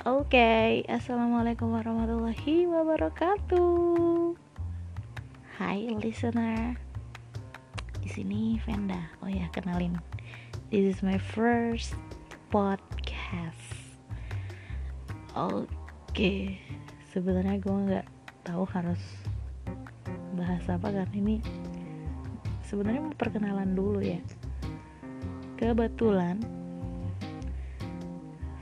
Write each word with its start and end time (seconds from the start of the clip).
Oke, 0.00 0.32
okay. 0.32 0.70
assalamualaikum 0.88 1.76
warahmatullahi 1.76 2.64
wabarakatuh. 2.64 4.32
Hai 5.60 5.92
listener, 5.92 6.72
di 8.00 8.08
sini 8.08 8.56
Venda. 8.64 9.12
Oh 9.20 9.28
ya, 9.28 9.44
kenalin. 9.52 10.00
This 10.72 10.96
is 10.96 11.04
my 11.04 11.20
first 11.20 11.92
podcast. 12.48 13.60
Oke, 15.36 15.68
okay. 16.08 16.56
sebenarnya 17.12 17.60
gue 17.60 17.76
nggak 17.92 18.08
tahu 18.48 18.64
harus 18.72 19.04
bahas 20.32 20.64
apa 20.72 20.96
kan 20.96 21.12
ini. 21.12 21.44
Sebenarnya 22.64 23.04
perkenalan 23.20 23.76
dulu 23.76 24.00
ya. 24.00 24.16
Kebetulan 25.60 26.40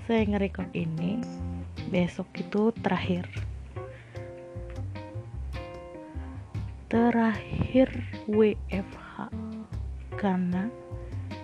saya 0.08 0.24
ngerekord 0.24 0.72
ini 0.72 1.20
besok 1.92 2.32
itu 2.40 2.72
terakhir 2.80 3.28
terakhir 6.88 7.92
WFH 8.24 9.28
karena 10.16 10.72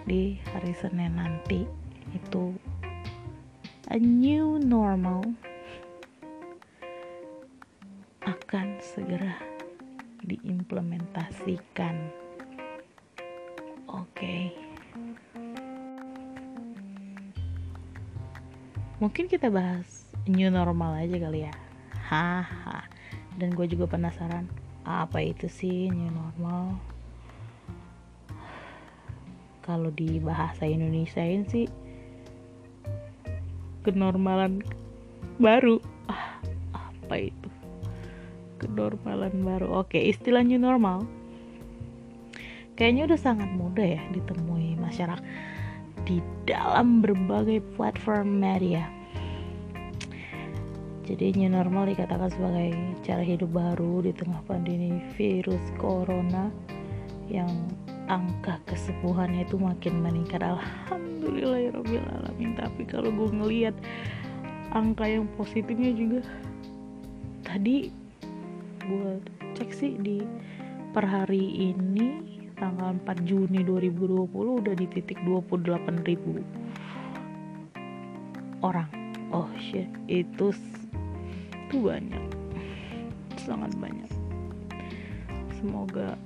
di 0.08 0.40
hari 0.48 0.72
Senin 0.80 1.12
nanti 1.12 1.68
itu 2.16 2.56
a 3.92 4.00
new 4.00 4.56
normal 4.56 5.28
akan 8.24 8.80
segera 8.80 9.44
diimplementasikan 10.24 12.08
oke 13.92 14.08
okay. 14.08 14.63
Mungkin 19.02 19.26
kita 19.26 19.50
bahas 19.50 20.06
new 20.26 20.50
normal 20.50 20.98
aja 20.98 21.16
kali 21.18 21.46
ya. 21.46 21.54
Haha. 22.06 22.86
Dan 23.34 23.54
gue 23.54 23.66
juga 23.66 23.90
penasaran 23.90 24.46
apa 24.86 25.18
itu 25.24 25.50
sih 25.50 25.90
new 25.90 26.10
normal? 26.12 26.78
Kalau 29.64 29.88
di 29.90 30.20
bahasa 30.20 30.68
Indonesia 30.68 31.24
ini 31.24 31.46
sih 31.48 31.66
kenormalan 33.82 34.60
baru. 35.40 35.80
Ah, 36.06 36.38
apa 36.74 37.16
itu? 37.16 37.48
Kenormalan 38.60 39.40
baru. 39.42 39.82
Oke 39.82 39.98
istilah 39.98 40.44
new 40.44 40.60
normal 40.60 41.08
kayaknya 42.74 43.06
udah 43.06 43.20
sangat 43.20 43.50
mudah 43.54 43.86
ya 43.86 44.02
ditemui 44.10 44.74
masyarakat 44.78 45.22
di 46.04 46.20
dalam 46.44 47.00
berbagai 47.00 47.62
platform 47.76 48.40
media. 48.40 48.88
Jadi 51.04 51.36
new 51.36 51.52
normal 51.52 51.92
dikatakan 51.92 52.32
sebagai 52.32 52.72
cara 53.04 53.20
hidup 53.20 53.52
baru 53.52 54.00
di 54.00 54.16
tengah 54.16 54.40
pandemi 54.48 55.04
virus 55.20 55.60
corona 55.76 56.48
yang 57.28 57.52
angka 58.08 58.56
kesembuhannya 58.68 59.44
itu 59.44 59.60
makin 59.60 60.00
meningkat. 60.00 60.40
Alhamdulillahirobbilalamin. 60.40 62.56
Tapi 62.56 62.88
kalau 62.88 63.12
gue 63.12 63.28
ngelihat 63.36 63.76
angka 64.72 65.04
yang 65.04 65.28
positifnya 65.36 65.92
juga 65.92 66.24
tadi 67.44 67.92
gue 68.84 69.16
cek 69.56 69.72
sih 69.76 69.96
di 70.00 70.24
per 70.96 71.04
hari 71.04 71.72
ini 71.72 72.33
tanggal 72.58 72.94
4 73.02 73.26
Juni 73.26 73.66
2020 73.66 74.30
udah 74.32 74.74
di 74.74 74.86
titik 74.90 75.18
28 75.26 76.06
ribu 76.06 76.42
orang. 78.64 78.88
Oh 79.28 79.50
shit. 79.60 79.90
Itu 80.08 80.54
itu 81.68 81.76
banyak. 81.76 82.24
Sangat 83.44 83.76
banyak. 83.76 84.08
Semoga 85.60 86.16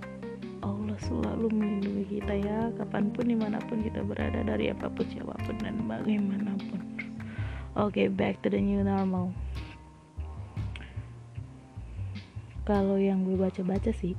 Allah 0.63 0.99
selalu 1.07 1.47
melindungi 1.51 2.05
kita 2.19 2.35
ya 2.37 2.59
kapan 2.79 3.11
pun 3.15 3.27
di 3.31 3.37
mana 3.39 3.59
pun 3.65 3.83
kita 3.83 4.03
berada 4.03 4.43
dari 4.43 4.71
apa 4.71 4.91
pun 4.91 5.07
siapa 5.07 5.35
pun 5.47 5.57
dan 5.63 5.83
bagaimanapun. 5.87 6.81
Oke 7.79 8.05
okay, 8.05 8.07
back 8.11 8.43
to 8.43 8.51
the 8.51 8.59
new 8.59 8.83
normal. 8.83 9.31
Kalau 12.69 13.01
yang 13.01 13.25
gue 13.25 13.41
baca-baca 13.41 13.89
sih 13.97 14.13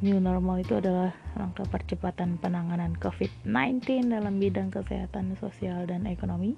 New 0.00 0.16
normal 0.16 0.64
itu 0.64 0.80
adalah 0.80 1.12
langkah 1.36 1.68
percepatan 1.68 2.40
penanganan 2.40 2.96
COVID-19 3.04 4.08
dalam 4.08 4.40
bidang 4.40 4.72
kesehatan 4.72 5.36
sosial 5.36 5.84
dan 5.84 6.08
ekonomi. 6.08 6.56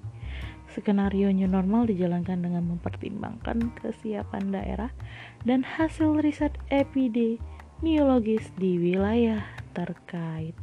Skenario 0.71 1.27
new 1.27 1.51
normal 1.51 1.91
dijalankan 1.91 2.39
dengan 2.39 2.63
mempertimbangkan 2.71 3.75
kesiapan 3.83 4.55
daerah 4.55 4.95
dan 5.43 5.59
hasil 5.59 6.23
riset 6.23 6.55
epidemiologis 6.71 8.47
di 8.55 8.79
wilayah 8.79 9.43
terkait. 9.75 10.55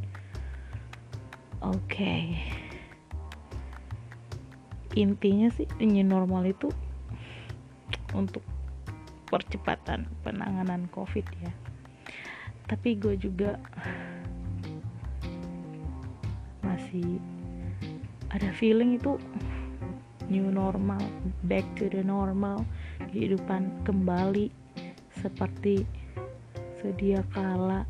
Oke. 1.61 1.85
Okay. 1.85 2.25
Intinya 4.97 5.53
sih 5.53 5.69
new 5.85 6.01
normal 6.01 6.49
itu 6.49 6.73
untuk 8.17 8.41
percepatan 9.29 10.09
penanganan 10.25 10.89
COVID 10.97 11.29
ya 11.45 11.53
tapi 12.70 12.94
gue 12.94 13.19
juga 13.19 13.58
masih 16.62 17.19
ada 18.31 18.47
feeling 18.54 18.94
itu 18.94 19.19
new 20.31 20.47
normal 20.54 21.03
back 21.50 21.66
to 21.75 21.91
the 21.91 21.98
normal 22.06 22.62
kehidupan 23.10 23.75
kembali 23.82 24.54
seperti 25.19 25.82
sedia 26.78 27.26
kala. 27.34 27.82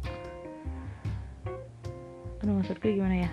Aduh 2.41 2.57
maksudku 2.57 2.89
gimana 2.89 3.29
ya? 3.29 3.33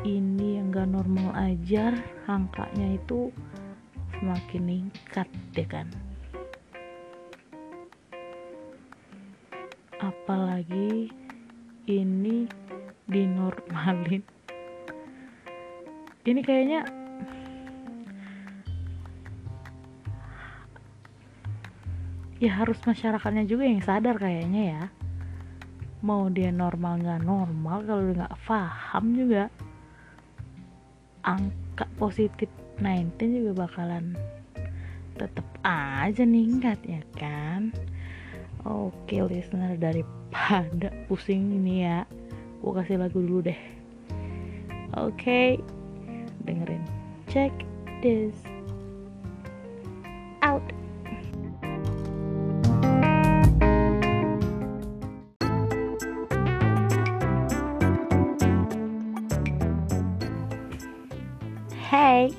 Ini 0.00 0.64
yang 0.64 0.72
gak 0.72 0.96
normal 0.96 1.36
aja 1.36 1.92
angkanya 2.24 2.96
itu 2.96 3.28
semakin 4.16 4.64
meningkat 4.64 5.28
deh 5.52 5.68
kan 5.68 6.05
apalagi 10.06 11.10
ini 11.90 12.46
dinormalin 13.10 14.22
ini 16.26 16.40
kayaknya 16.42 16.82
ya 22.42 22.52
harus 22.52 22.76
masyarakatnya 22.82 23.48
juga 23.48 23.64
yang 23.64 23.80
sadar 23.80 24.18
kayaknya 24.18 24.62
ya. 24.74 24.82
Mau 26.04 26.28
dia 26.28 26.52
normal 26.52 27.00
nggak 27.00 27.22
normal 27.24 27.78
kalau 27.86 28.02
nggak 28.12 28.36
paham 28.44 29.04
juga 29.16 29.48
angka 31.24 31.86
positif 31.98 32.50
19 32.78 33.16
juga 33.18 33.66
bakalan 33.66 34.14
tetap 35.16 35.48
aja 35.64 36.22
ningkat 36.28 36.76
ya 36.84 37.00
kan 37.16 37.72
Oke 38.66 39.22
listener 39.22 39.78
daripada 39.78 40.90
pusing 41.06 41.54
ini 41.54 41.86
ya 41.86 42.02
Gue 42.58 42.72
kasih 42.82 42.98
lagu 42.98 43.22
dulu 43.22 43.46
deh. 43.46 43.60
Oke 44.98 45.62
Dengerin. 46.42 46.82
Check 47.30 47.54
this 48.02 48.34
out. 50.42 50.66
Hey 61.86 62.34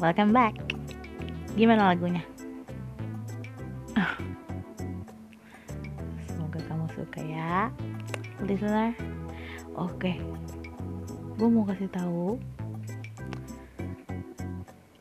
Welcome 0.00 0.32
back. 0.32 0.56
Gimana 1.52 1.92
lagunya? 1.92 2.24
Listener. 8.44 8.92
Oke 9.74 10.14
okay. 10.14 10.16
gue 11.34 11.48
mau 11.50 11.66
kasih 11.66 11.90
tahu. 11.90 12.38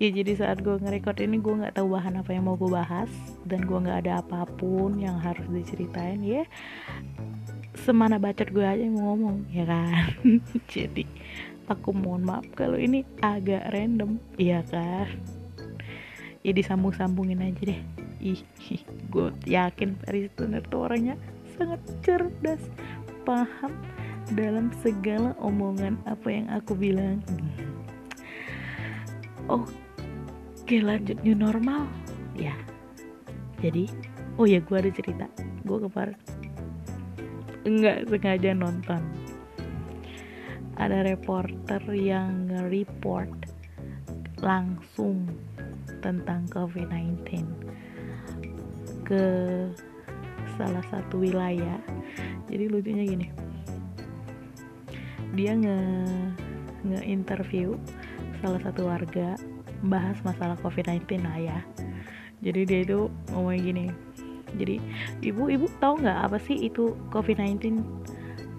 Ya 0.02 0.12
jadi 0.12 0.36
saat 0.36 0.60
gue 0.60 0.76
nge-record 0.76 1.24
ini 1.24 1.40
gue 1.40 1.64
nggak 1.64 1.80
tahu 1.80 1.96
bahan 1.96 2.20
apa 2.20 2.36
yang 2.36 2.44
mau 2.44 2.60
gue 2.60 2.68
bahas 2.68 3.08
dan 3.48 3.64
gue 3.64 3.78
nggak 3.78 4.04
ada 4.04 4.20
apa 4.20 4.44
pun 4.60 5.00
yang 5.00 5.16
harus 5.16 5.48
diceritain 5.48 6.20
ya. 6.20 6.44
Semana 7.88 8.20
bacot 8.20 8.52
gue 8.52 8.66
aja 8.68 8.84
yang 8.84 9.00
mau 9.00 9.16
ngomong 9.16 9.48
ya 9.48 9.64
kan? 9.64 10.12
Jadi 10.74 11.08
aku 11.72 11.96
mohon 11.96 12.28
maaf 12.28 12.44
kalau 12.52 12.76
ini 12.76 13.08
agak 13.24 13.72
random 13.72 14.20
ya 14.36 14.60
kan? 14.68 15.08
Ya 16.44 16.52
disambung-sambungin 16.52 17.40
aja 17.40 17.64
deh. 17.64 17.82
Ih 18.20 18.44
gue 19.08 19.28
yakin 19.48 20.04
Paris 20.04 20.28
tuh 20.36 20.50
orangnya 20.84 21.16
sangat 21.56 21.82
cerdas 22.04 22.64
paham 23.24 23.72
dalam 24.34 24.72
segala 24.82 25.36
omongan 25.40 26.00
apa 26.08 26.28
yang 26.32 26.48
aku 26.50 26.74
bilang. 26.76 27.20
Oke, 29.52 30.80
lanjut 30.80 31.20
new 31.22 31.36
normal. 31.36 31.88
Ya. 32.34 32.56
Jadi 33.60 33.88
oh 34.40 34.48
ya 34.48 34.60
gue 34.64 34.78
ada 34.80 34.92
cerita. 34.92 35.28
Gue 35.64 35.84
kemarin 35.88 36.18
enggak 37.64 38.08
sengaja 38.12 38.52
nonton. 38.56 39.04
Ada 40.74 41.06
reporter 41.06 41.82
yang 41.94 42.50
nge-report 42.50 43.30
langsung 44.42 45.30
tentang 46.02 46.50
COVID-19 46.52 47.46
ke 49.08 49.26
salah 50.56 50.84
satu 50.90 51.22
wilayah. 51.22 51.80
Jadi 52.50 52.66
lucunya 52.70 53.04
gini. 53.08 53.28
Dia 55.34 55.58
nge 55.58 55.80
nge 56.84 57.00
interview 57.08 57.80
salah 58.44 58.60
satu 58.62 58.86
warga 58.86 59.40
bahas 59.88 60.20
masalah 60.22 60.60
COVID-19. 60.62 61.24
Lah 61.24 61.38
ya. 61.40 61.60
Jadi 62.44 62.62
dia 62.68 62.80
itu 62.84 63.08
ngomong 63.32 63.58
gini. 63.58 63.88
Jadi 64.54 64.78
ibu 65.26 65.50
ibu 65.50 65.66
tahu 65.82 66.04
nggak 66.04 66.20
apa 66.30 66.38
sih 66.38 66.70
itu 66.70 66.94
COVID-19 67.10 67.82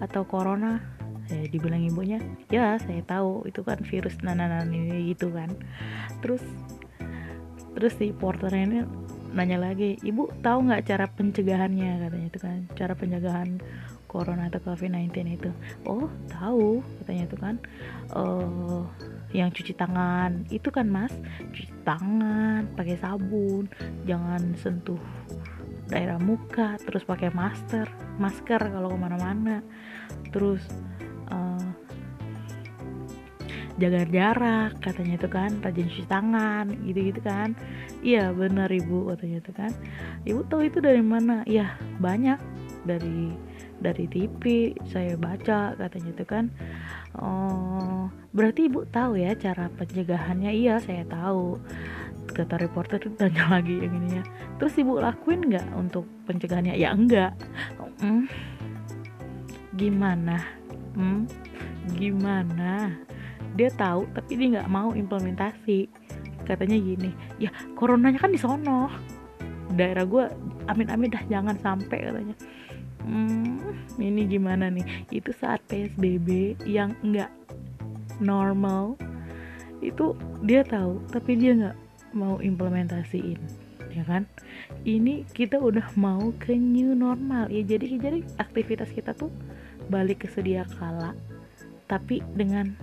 atau 0.03 0.27
corona? 0.27 0.81
Saya 1.25 1.49
dibilang 1.49 1.81
ibunya 1.81 2.19
ya 2.51 2.75
saya 2.81 3.01
tahu. 3.05 3.47
Itu 3.47 3.63
kan 3.63 3.79
virus 3.85 4.19
nananan 4.21 4.69
ini 4.73 5.15
gitu 5.15 5.31
kan. 5.31 5.53
Terus 6.19 6.43
terus 7.75 7.93
si 7.99 8.11
porternya 8.15 8.87
nanya 9.35 9.59
lagi 9.59 9.99
ibu 10.01 10.31
tahu 10.39 10.71
nggak 10.71 10.87
cara 10.87 11.05
pencegahannya? 11.11 12.07
katanya 12.07 12.27
itu 12.31 12.39
kan 12.39 12.57
cara 12.73 12.93
pencegahan 12.95 13.59
corona 14.07 14.47
atau 14.47 14.63
covid-19 14.63 15.11
itu. 15.35 15.51
Oh 15.83 16.07
tahu 16.31 16.79
katanya 17.03 17.23
itu 17.27 17.37
kan. 17.37 17.55
Uh, 18.15 18.87
yang 19.35 19.51
cuci 19.51 19.75
tangan. 19.75 20.47
Itu 20.47 20.71
kan 20.71 20.87
mas 20.87 21.11
cuci 21.51 21.67
tangan 21.83 22.71
pakai 22.79 22.95
sabun 22.95 23.67
jangan 24.07 24.55
sentuh 24.55 25.01
daerah 25.91 26.17
muka 26.17 26.81
terus 26.81 27.05
pakai 27.05 27.29
masker 27.35 27.91
masker 28.15 28.61
kalau 28.71 28.87
ke 28.87 28.97
mana-mana. 28.97 29.59
Terus 30.31 30.63
uh, 31.27 31.64
jaga 33.75 34.07
jarak 34.07 34.71
katanya 34.79 35.19
itu 35.19 35.27
kan 35.27 35.51
rajin 35.59 35.87
cuci 35.91 36.05
tangan 36.07 36.65
gitu-gitu 36.87 37.19
kan. 37.19 37.51
Iya 37.99 38.31
benar 38.31 38.71
ibu 38.71 39.11
katanya 39.11 39.37
itu 39.43 39.51
kan. 39.51 39.71
Ibu 40.23 40.47
tahu 40.47 40.61
itu 40.71 40.79
dari 40.79 41.03
mana? 41.03 41.43
Ya 41.43 41.75
banyak. 41.99 42.39
Dari 42.87 43.35
dari 43.83 44.05
TV 44.07 44.73
saya 44.87 45.19
baca 45.19 45.75
katanya 45.75 46.09
itu 46.15 46.25
kan. 46.25 46.47
Oh 47.19 48.07
berarti 48.31 48.71
ibu 48.71 48.87
tahu 48.87 49.19
ya 49.19 49.35
cara 49.35 49.67
pencegahannya? 49.75 50.55
Iya 50.55 50.79
saya 50.79 51.03
tahu. 51.11 51.59
Kata 52.31 52.55
reporter 52.57 52.99
itu 53.03 53.11
tanya 53.19 53.43
lagi 53.59 53.75
yang 53.75 53.91
ini 53.91 54.19
ya. 54.19 54.23
Terus 54.55 54.79
ibu 54.79 55.03
lakuin 55.03 55.51
nggak 55.51 55.67
untuk 55.75 56.07
pencegahannya? 56.23 56.79
Ya 56.79 56.95
enggak. 56.95 57.35
Hmm, 57.99 58.31
gimana? 59.75 60.39
Hmm, 60.95 61.27
gimana 61.99 62.95
dia 63.55 63.71
tahu 63.73 64.05
tapi 64.11 64.35
dia 64.35 64.59
nggak 64.59 64.69
mau 64.71 64.91
implementasi. 64.91 65.87
Katanya 66.45 66.77
gini 66.77 67.09
ya 67.41 67.49
coronanya 67.73 68.21
kan 68.21 68.31
di 68.31 68.39
sono. 68.39 68.91
Daerah 69.73 70.05
gue 70.05 70.23
amin-amin 70.69 71.09
dah 71.09 71.23
jangan 71.25 71.57
sampai 71.57 72.05
katanya. 72.05 72.35
Hmm, 73.01 73.57
ini 73.97 74.29
gimana 74.29 74.69
nih? 74.69 74.85
Itu 75.09 75.33
saat 75.33 75.63
psbb 75.65 76.59
yang 76.69 76.93
nggak 77.01 77.31
normal 78.21 78.95
itu 79.83 80.15
dia 80.47 80.63
tahu 80.63 81.03
tapi 81.11 81.35
dia 81.35 81.51
nggak 81.53 81.77
mau 82.15 82.39
implementasiin 82.39 83.39
ya 83.95 84.03
kan? 84.03 84.27
Ini 84.83 85.23
kita 85.31 85.57
udah 85.57 85.95
mau 85.95 86.29
ke 86.37 86.53
new 86.53 86.93
normal. 86.93 87.47
Ya 87.47 87.63
jadi 87.63 87.95
jadi 87.95 88.19
aktivitas 88.37 88.91
kita 88.91 89.15
tuh 89.15 89.31
balik 89.87 90.25
ke 90.25 90.27
sedia 90.29 90.65
kala 90.77 91.13
tapi 91.85 92.21
dengan 92.33 92.73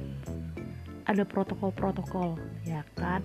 ada 1.06 1.22
protokol-protokol 1.26 2.38
ya 2.66 2.82
kan? 2.98 3.22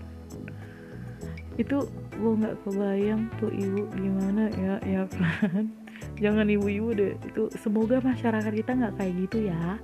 Itu 1.58 1.90
gue 2.18 2.34
nggak 2.38 2.66
kebayang 2.66 3.30
tuh 3.38 3.54
ibu 3.54 3.86
gimana 3.94 4.50
ya 4.58 4.82
ya 4.86 5.04
kan 5.10 5.70
jangan 6.18 6.48
ibu-ibu 6.50 6.90
deh. 6.94 7.14
Itu 7.26 7.50
semoga 7.58 8.02
masyarakat 8.02 8.54
kita 8.54 8.72
nggak 8.74 8.96
kayak 8.98 9.14
gitu 9.28 9.38
ya. 9.50 9.78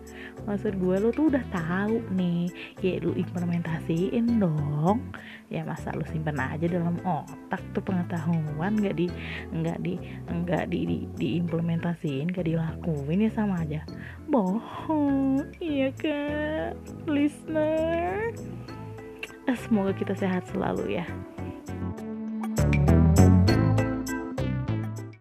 Maksud 0.45 0.77
gue 0.77 0.95
lo 0.99 1.09
tuh 1.09 1.33
udah 1.33 1.43
tahu 1.49 2.01
nih. 2.13 2.49
Ya 2.81 3.01
lu 3.01 3.13
implementasiin 3.15 4.41
dong. 4.41 5.13
Ya 5.49 5.61
masa 5.65 5.93
lu 5.93 6.05
simpen 6.09 6.37
aja 6.37 6.65
dalam 6.65 6.97
otak 7.05 7.61
tuh 7.71 7.83
pengetahuan. 7.85 8.73
Nggak 8.77 8.95
di 8.97 9.07
nggak 9.53 9.79
di 9.81 9.93
nggak 10.29 10.65
di, 10.69 10.79
di 10.85 10.97
diimplementasiin 11.17 12.33
nggak 12.33 12.47
dilakuin 12.49 13.25
ya 13.25 13.31
sama 13.33 13.61
aja. 13.63 13.81
Bohong. 14.29 15.45
Iya 15.61 15.89
kan 15.97 16.73
listener. 17.05 18.33
Eh, 19.43 19.57
semoga 19.67 19.91
kita 19.91 20.15
sehat 20.15 20.47
selalu 20.47 20.95
ya 20.95 21.05